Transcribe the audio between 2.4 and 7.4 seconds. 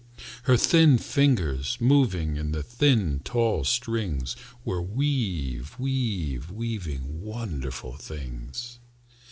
the thin, tall strings, Were weav weav weaving